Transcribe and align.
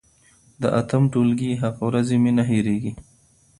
د 0.61 0.63
اتم 0.79 1.03
ټولګي 1.11 1.51
هغه 1.61 1.81
ورځې 1.87 2.15
مي 2.23 2.31
نه 2.37 2.43
هېرېږي. 2.49 2.91